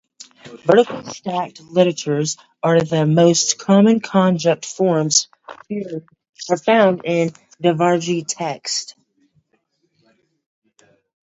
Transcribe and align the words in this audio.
Vertically 0.65 1.03
stacked 1.13 1.61
ligatures 1.61 2.37
are 2.63 2.81
the 2.81 3.05
most 3.05 3.59
common 3.59 3.99
conjunct 3.99 4.65
forms 4.65 5.27
found 6.65 7.01
in 7.05 7.29
Devanagari 7.61 8.25
text. 8.27 8.95